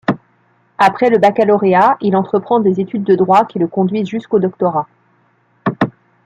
Après 0.79 1.11
le 1.11 1.19
baccalauréat, 1.19 1.97
il 2.01 2.15
entreprend 2.15 2.59
des 2.59 2.79
études 2.79 3.03
de 3.03 3.13
droit 3.13 3.45
qui 3.45 3.59
le 3.59 3.67
conduisent 3.67 4.09
jusqu’au 4.09 4.39
doctorat. 4.39 4.87